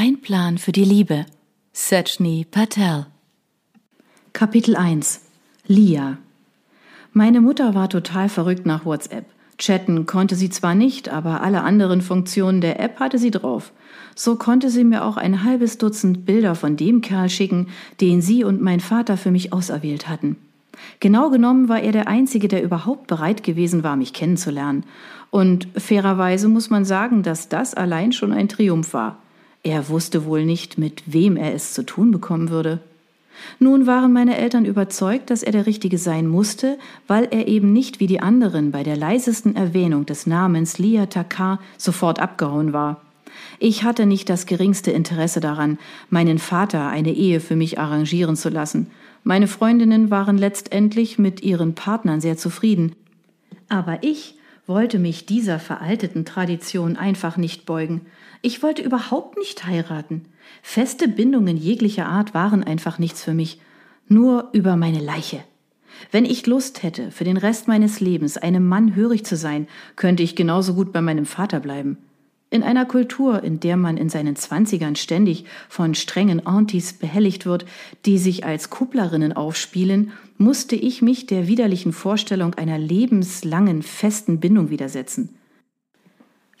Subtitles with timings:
[0.00, 1.26] Zeitplan für die Liebe.
[1.74, 3.04] Sachni Patel.
[4.32, 5.20] Kapitel 1
[5.66, 6.16] Lia
[7.12, 9.26] Meine Mutter war total verrückt nach WhatsApp.
[9.58, 13.72] Chatten konnte sie zwar nicht, aber alle anderen Funktionen der App hatte sie drauf.
[14.14, 17.68] So konnte sie mir auch ein halbes Dutzend Bilder von dem Kerl schicken,
[18.00, 20.36] den sie und mein Vater für mich auserwählt hatten.
[21.00, 24.84] Genau genommen war er der Einzige, der überhaupt bereit gewesen war, mich kennenzulernen.
[25.28, 29.18] Und fairerweise muss man sagen, dass das allein schon ein Triumph war.
[29.62, 32.80] Er wusste wohl nicht, mit wem er es zu tun bekommen würde.
[33.58, 38.00] Nun waren meine Eltern überzeugt, dass er der Richtige sein musste, weil er eben nicht
[38.00, 43.00] wie die anderen bei der leisesten Erwähnung des Namens Lia Takar sofort abgehauen war.
[43.58, 48.48] Ich hatte nicht das geringste Interesse daran, meinen Vater eine Ehe für mich arrangieren zu
[48.48, 48.88] lassen.
[49.22, 52.94] Meine Freundinnen waren letztendlich mit ihren Partnern sehr zufrieden.
[53.68, 54.34] Aber ich
[54.70, 58.06] wollte mich dieser veralteten Tradition einfach nicht beugen.
[58.40, 60.24] Ich wollte überhaupt nicht heiraten.
[60.62, 63.60] Feste Bindungen jeglicher Art waren einfach nichts für mich.
[64.06, 65.42] Nur über meine Leiche.
[66.12, 70.22] Wenn ich Lust hätte, für den Rest meines Lebens einem Mann hörig zu sein, könnte
[70.22, 71.98] ich genauso gut bei meinem Vater bleiben.
[72.52, 77.64] In einer Kultur, in der man in seinen Zwanzigern ständig von strengen Aunties behelligt wird,
[78.06, 84.68] die sich als Kupplerinnen aufspielen, musste ich mich der widerlichen Vorstellung einer lebenslangen festen Bindung
[84.68, 85.36] widersetzen.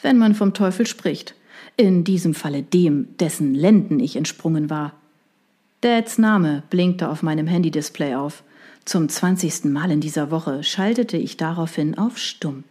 [0.00, 1.34] Wenn man vom Teufel spricht,
[1.76, 4.94] in diesem Falle dem, dessen Lenden ich entsprungen war.
[5.80, 8.44] Dads Name blinkte auf meinem Handy-Display auf.
[8.84, 12.64] Zum zwanzigsten Mal in dieser Woche schaltete ich daraufhin auf Stumm.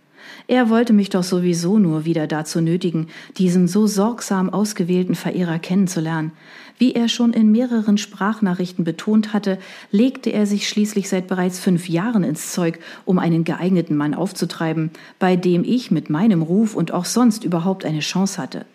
[0.47, 6.31] Er wollte mich doch sowieso nur wieder dazu nötigen, diesen so sorgsam ausgewählten Verehrer kennenzulernen.
[6.77, 9.59] Wie er schon in mehreren Sprachnachrichten betont hatte,
[9.91, 14.91] legte er sich schließlich seit bereits fünf Jahren ins Zeug, um einen geeigneten Mann aufzutreiben,
[15.19, 18.65] bei dem ich mit meinem Ruf und auch sonst überhaupt eine Chance hatte.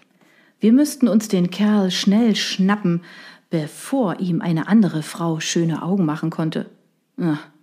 [0.60, 3.02] Wir müssten uns den Kerl schnell schnappen,
[3.50, 6.66] bevor ihm eine andere Frau schöne Augen machen konnte.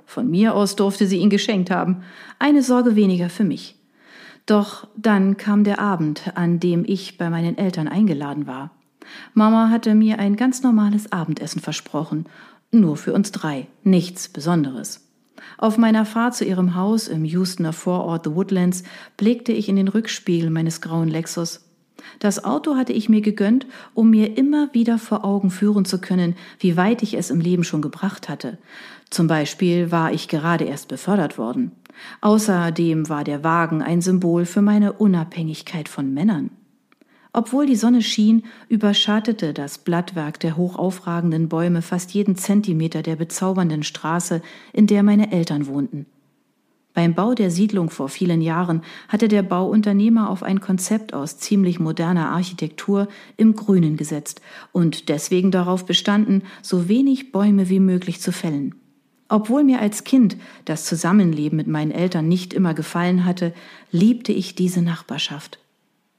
[0.06, 2.04] Von mir aus durfte sie ihn geschenkt haben.
[2.40, 3.76] Eine Sorge weniger für mich.
[4.52, 8.72] Doch dann kam der Abend, an dem ich bei meinen Eltern eingeladen war.
[9.34, 12.26] Mama hatte mir ein ganz normales Abendessen versprochen,
[12.70, 15.08] nur für uns drei, nichts Besonderes.
[15.58, 18.84] Auf meiner Fahrt zu ihrem Haus im Houstoner Vorort The Woodlands
[19.16, 21.66] blickte ich in den Rückspiegel meines grauen Lexus.
[22.20, 26.36] Das Auto hatte ich mir gegönnt, um mir immer wieder vor Augen führen zu können,
[26.60, 28.58] wie weit ich es im Leben schon gebracht hatte.
[29.10, 31.72] Zum Beispiel war ich gerade erst befördert worden.
[32.22, 36.52] Außerdem war der Wagen ein Symbol für meine Unabhängigkeit von Männern.
[37.34, 43.84] Obwohl die Sonne schien, überschattete das Blattwerk der hochaufragenden Bäume fast jeden Zentimeter der bezaubernden
[43.84, 44.42] Straße,
[44.74, 46.08] in der meine Eltern wohnten.
[46.94, 51.80] Beim Bau der Siedlung vor vielen Jahren hatte der Bauunternehmer auf ein Konzept aus ziemlich
[51.80, 54.42] moderner Architektur im Grünen gesetzt
[54.74, 58.76] und deswegen darauf bestanden, so wenig Bäume wie möglich zu fällen.
[59.32, 63.54] Obwohl mir als Kind das Zusammenleben mit meinen Eltern nicht immer gefallen hatte,
[63.90, 65.58] liebte ich diese Nachbarschaft.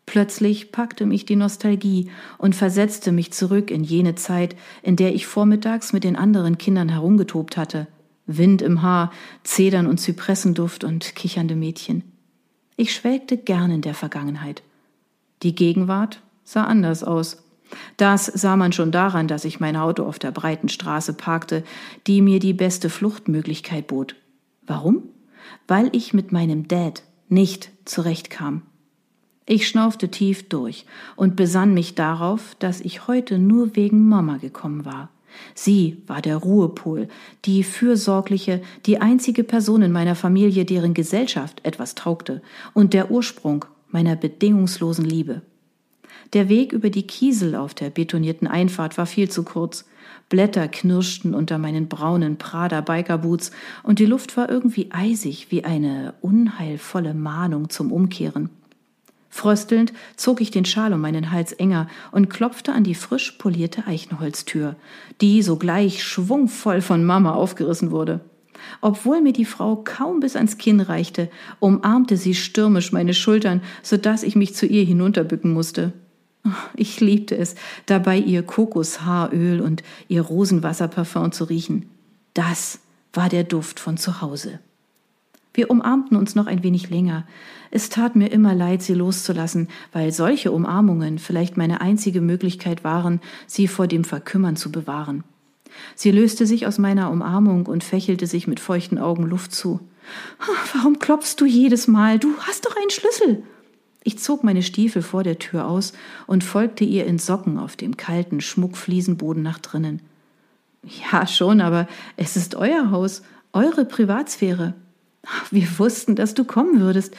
[0.06, 5.26] Plötzlich packte mich die Nostalgie und versetzte mich zurück in jene Zeit, in der ich
[5.26, 7.86] vormittags mit den anderen Kindern herumgetobt hatte.
[8.26, 9.12] Wind im Haar,
[9.44, 12.04] Zedern und Zypressenduft und kichernde Mädchen.
[12.76, 14.62] Ich schwelgte gern in der Vergangenheit.
[15.42, 17.41] Die Gegenwart sah anders aus.
[17.96, 21.64] Das sah man schon daran, dass ich mein Auto auf der breiten Straße parkte,
[22.06, 24.16] die mir die beste Fluchtmöglichkeit bot.
[24.66, 25.04] Warum?
[25.66, 28.62] Weil ich mit meinem Dad nicht zurechtkam.
[29.46, 34.84] Ich schnaufte tief durch und besann mich darauf, dass ich heute nur wegen Mama gekommen
[34.84, 35.08] war.
[35.54, 37.08] Sie war der Ruhepol,
[37.44, 42.42] die fürsorgliche, die einzige Person in meiner Familie, deren Gesellschaft etwas taugte,
[42.74, 45.42] und der Ursprung meiner bedingungslosen Liebe.
[46.32, 49.84] Der Weg über die Kiesel auf der betonierten Einfahrt war viel zu kurz.
[50.28, 53.50] Blätter knirschten unter meinen braunen Prada Bikerboots
[53.82, 58.50] und die Luft war irgendwie eisig wie eine unheilvolle Mahnung zum Umkehren.
[59.28, 63.86] Fröstelnd zog ich den Schal um meinen Hals enger und klopfte an die frisch polierte
[63.86, 64.76] Eichenholztür,
[65.22, 68.20] die sogleich schwungvoll von Mama aufgerissen wurde.
[68.82, 73.96] Obwohl mir die Frau kaum bis ans Kinn reichte, umarmte sie stürmisch meine Schultern, so
[73.96, 75.92] dass ich mich zu ihr hinunterbücken musste.
[76.74, 77.54] Ich liebte es,
[77.86, 81.88] dabei ihr Kokoshaaröl und ihr Rosenwasserparfum zu riechen.
[82.34, 82.80] Das
[83.12, 84.58] war der Duft von zu Hause.
[85.54, 87.26] Wir umarmten uns noch ein wenig länger.
[87.70, 93.20] Es tat mir immer leid, sie loszulassen, weil solche Umarmungen vielleicht meine einzige Möglichkeit waren,
[93.46, 95.24] sie vor dem Verkümmern zu bewahren.
[95.94, 99.80] Sie löste sich aus meiner Umarmung und fächelte sich mit feuchten Augen Luft zu.
[100.74, 102.18] Warum klopfst du jedes Mal?
[102.18, 103.42] Du hast doch einen Schlüssel.
[104.04, 105.92] Ich zog meine Stiefel vor der Tür aus
[106.26, 110.00] und folgte ihr in Socken auf dem kalten Schmuckfliesenboden nach drinnen.
[111.12, 113.22] Ja, schon, aber es ist euer Haus,
[113.52, 114.74] eure Privatsphäre.
[115.50, 117.14] Wir wussten, dass du kommen würdest.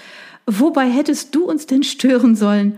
[0.45, 2.77] Wobei hättest du uns denn stören sollen?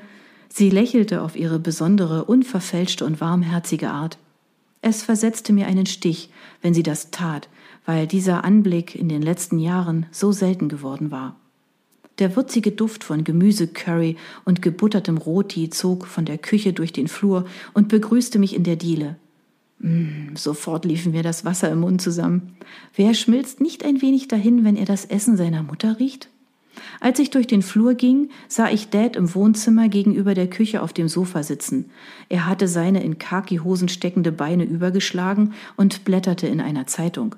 [0.49, 4.19] Sie lächelte auf ihre besondere, unverfälschte und warmherzige Art.
[4.81, 6.29] Es versetzte mir einen Stich,
[6.61, 7.49] wenn sie das tat,
[7.85, 11.35] weil dieser Anblick in den letzten Jahren so selten geworden war.
[12.19, 14.15] Der würzige Duft von Gemüsecurry
[14.45, 18.77] und gebuttertem Roti zog von der Küche durch den Flur und begrüßte mich in der
[18.77, 19.17] Diele.
[19.79, 22.55] Mm, sofort liefen mir das Wasser im Mund zusammen.
[22.95, 26.29] Wer schmilzt nicht ein wenig dahin, wenn er das Essen seiner Mutter riecht?
[26.99, 30.93] Als ich durch den Flur ging, sah ich Dad im Wohnzimmer gegenüber der Küche auf
[30.93, 31.89] dem Sofa sitzen.
[32.29, 37.35] Er hatte seine in Khaki-Hosen steckende Beine übergeschlagen und blätterte in einer Zeitung.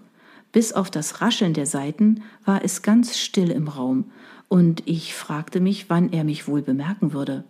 [0.52, 4.06] Bis auf das Rascheln der Seiten war es ganz still im Raum,
[4.50, 7.44] und ich fragte mich, wann er mich wohl bemerken würde.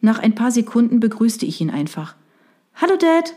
[0.00, 2.14] Nach ein paar Sekunden begrüßte ich ihn einfach.
[2.74, 3.34] Hallo, Dad!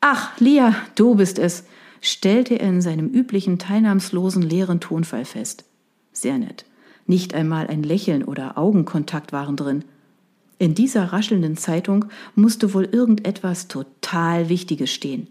[0.00, 1.64] Ach, Lia, du bist es,
[2.00, 5.64] stellte er in seinem üblichen teilnahmslosen leeren Tonfall fest.
[6.12, 6.64] Sehr nett.
[7.06, 9.84] Nicht einmal ein Lächeln oder Augenkontakt waren drin.
[10.58, 15.28] In dieser raschelnden Zeitung musste wohl irgendetwas total Wichtiges stehen.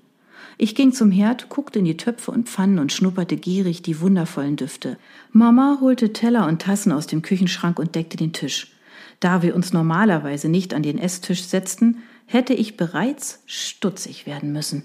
[0.60, 4.56] Ich ging zum Herd, guckte in die Töpfe und Pfannen und schnupperte gierig die wundervollen
[4.56, 4.98] Düfte.
[5.32, 8.72] Mama holte Teller und Tassen aus dem Küchenschrank und deckte den Tisch.
[9.20, 14.84] Da wir uns normalerweise nicht an den Esstisch setzten, hätte ich bereits stutzig werden müssen.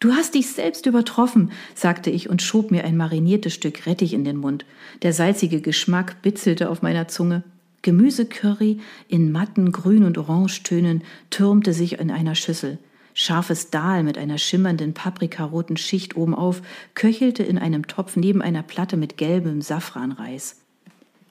[0.00, 4.24] Du hast dich selbst übertroffen, sagte ich und schob mir ein mariniertes Stück Rettich in
[4.24, 4.64] den Mund.
[5.02, 7.42] Der salzige Geschmack bitzelte auf meiner Zunge.
[7.82, 12.78] Gemüsecurry in matten Grün- und Orangetönen türmte sich in einer Schüssel.
[13.20, 16.62] Scharfes Dahl mit einer schimmernden paprikaroten Schicht obenauf
[16.94, 20.60] köchelte in einem Topf neben einer Platte mit gelbem Safranreis.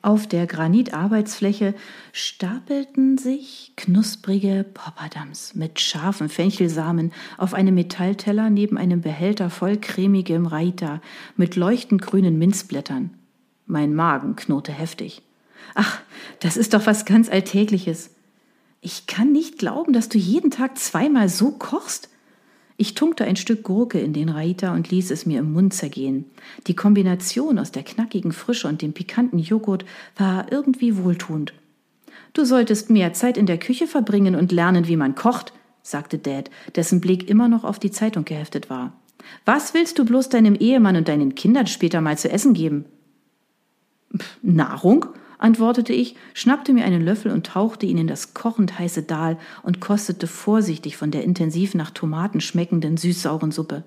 [0.01, 1.73] Auf der Granitarbeitsfläche
[2.11, 10.45] stapelten sich knusprige Popperdams mit scharfen Fenchelsamen auf einem Metallteller neben einem Behälter voll cremigem
[10.45, 11.01] Raita
[11.37, 13.11] mit leuchtend grünen Minzblättern.
[13.65, 15.21] Mein Magen knurrte heftig.
[15.73, 16.01] Ach,
[16.41, 18.09] das ist doch was ganz Alltägliches.
[18.81, 22.09] Ich kann nicht glauben, dass du jeden Tag zweimal so kochst.
[22.77, 26.25] Ich tunkte ein Stück Gurke in den Raita und ließ es mir im Mund zergehen.
[26.67, 29.83] Die Kombination aus der knackigen Frische und dem pikanten Joghurt
[30.15, 31.53] war irgendwie wohltuend.
[32.33, 36.51] Du solltest mehr Zeit in der Küche verbringen und lernen, wie man kocht, sagte Dad,
[36.75, 38.93] dessen Blick immer noch auf die Zeitung geheftet war.
[39.43, 42.85] Was willst du bloß deinem Ehemann und deinen Kindern später mal zu essen geben?
[44.43, 45.07] Nahrung?
[45.37, 49.79] Antwortete ich, schnappte mir einen Löffel und tauchte ihn in das kochend heiße Dahl und
[49.79, 53.83] kostete vorsichtig von der intensiv nach Tomaten schmeckenden süßsauren Suppe.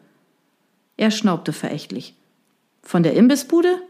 [0.97, 2.15] Er schnaubte verächtlich.
[2.83, 3.83] Von der Imbissbude?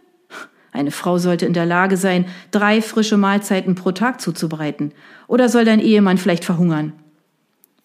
[0.73, 4.93] Eine Frau sollte in der Lage sein, drei frische Mahlzeiten pro Tag zuzubereiten.
[5.27, 6.93] Oder soll dein Ehemann vielleicht verhungern?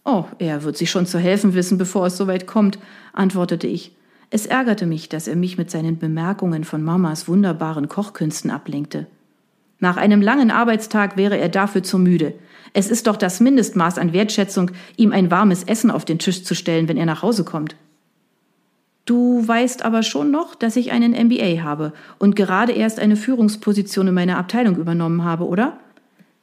[0.04, 2.78] Oh, er wird sich schon zu helfen wissen, bevor es soweit kommt,
[3.14, 3.96] antwortete ich.
[4.30, 9.08] Es ärgerte mich, dass er mich mit seinen Bemerkungen von Mamas wunderbaren Kochkünsten ablenkte.
[9.80, 12.34] Nach einem langen Arbeitstag wäre er dafür zu müde.
[12.74, 16.56] Es ist doch das Mindestmaß an Wertschätzung, ihm ein warmes Essen auf den Tisch zu
[16.56, 17.76] stellen, wenn er nach Hause kommt.
[19.06, 24.08] Du weißt aber schon noch, dass ich einen MBA habe und gerade erst eine Führungsposition
[24.08, 25.78] in meiner Abteilung übernommen habe, oder?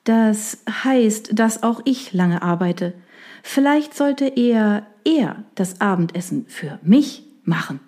[0.05, 2.95] Das heißt, dass auch ich lange arbeite.
[3.43, 7.81] Vielleicht sollte eher er das Abendessen für mich machen.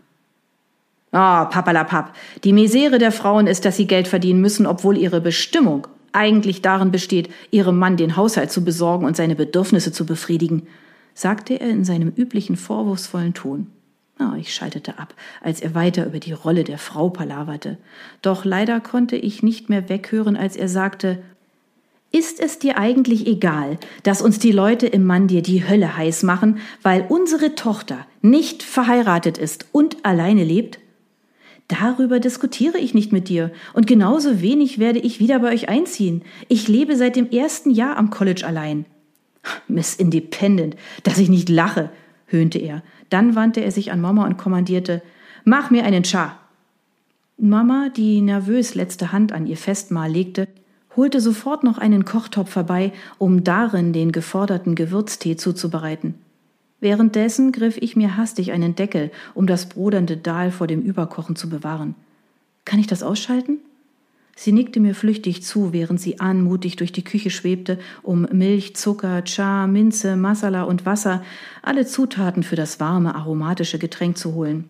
[1.17, 2.13] Oh, papalapap.
[2.43, 6.91] Die Misere der Frauen ist, dass sie Geld verdienen müssen, obwohl ihre Bestimmung eigentlich darin
[6.91, 10.67] besteht, ihrem Mann den Haushalt zu besorgen und seine Bedürfnisse zu befriedigen,
[11.15, 13.69] sagte er in seinem üblichen vorwurfsvollen Ton.
[14.19, 17.79] Oh, ich schaltete ab, als er weiter über die Rolle der Frau palaverte.
[18.21, 21.23] Doch leider konnte ich nicht mehr weghören, als er sagte,
[22.11, 26.25] ist es dir eigentlich egal, dass uns die Leute im Mann dir die Hölle heiß
[26.25, 30.81] machen, weil unsere Tochter nicht verheiratet ist und alleine lebt?
[31.69, 33.51] Darüber diskutiere ich nicht mit dir.
[33.73, 36.23] Und genauso wenig werde ich wieder bei euch einziehen.
[36.49, 38.85] Ich lebe seit dem ersten Jahr am College allein.
[39.69, 41.91] Miss Independent, dass ich nicht lache,
[42.27, 42.83] höhnte er.
[43.11, 45.03] Dann wandte er sich an Mama und kommandierte,
[45.45, 46.39] mach mir einen Cha.
[47.37, 50.49] Mama, die nervös letzte Hand an ihr Festmahl legte,
[50.97, 56.15] holte sofort noch einen Kochtopf herbei, um darin den geforderten Gewürztee zuzubereiten.
[56.81, 61.49] Währenddessen griff ich mir hastig einen Deckel, um das brodernde Dahl vor dem Überkochen zu
[61.49, 61.95] bewahren.
[62.65, 63.59] Kann ich das ausschalten?
[64.37, 69.23] Sie nickte mir flüchtig zu, während sie anmutig durch die Küche schwebte, um Milch, Zucker,
[69.23, 71.23] Cha, Minze, Masala und Wasser,
[71.63, 74.69] alle Zutaten für das warme, aromatische Getränk zu holen.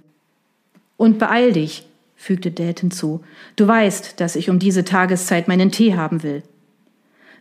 [0.96, 3.24] Und beeil dich, fügte Dad hinzu.
[3.56, 6.42] Du weißt, dass ich um diese Tageszeit meinen Tee haben will.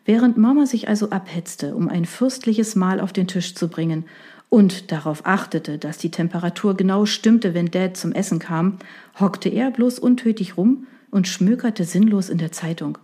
[0.05, 4.05] Während Mama sich also abhetzte, um ein fürstliches Mahl auf den Tisch zu bringen
[4.53, 8.77] und darauf achtete, dass die Temperatur genau stimmte, wenn Dad zum Essen kam,
[9.19, 12.99] hockte er bloß untötig rum und schmökerte sinnlos in der Zeitung.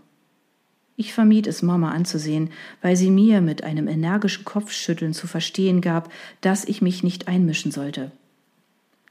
[0.95, 2.51] Ich vermied es Mama anzusehen,
[2.83, 7.71] weil sie mir mit einem energischen Kopfschütteln zu verstehen gab, dass ich mich nicht einmischen
[7.71, 8.11] sollte.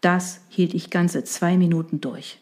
[0.00, 2.38] Das hielt ich ganze zwei Minuten durch.